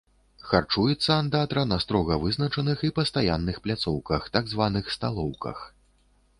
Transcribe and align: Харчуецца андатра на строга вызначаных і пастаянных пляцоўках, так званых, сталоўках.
Харчуецца 0.51 1.09
андатра 1.23 1.65
на 1.73 1.77
строга 1.83 2.17
вызначаных 2.25 2.83
і 2.89 2.93
пастаянных 3.01 3.63
пляцоўках, 3.67 4.21
так 4.39 4.45
званых, 4.55 4.85
сталоўках. 4.97 5.57